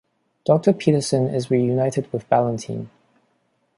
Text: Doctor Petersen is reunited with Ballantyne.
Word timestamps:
Doctor 0.47 0.73
Petersen 0.73 1.27
is 1.31 1.51
reunited 1.51 2.11
with 2.11 2.27
Ballantyne. 2.27 2.89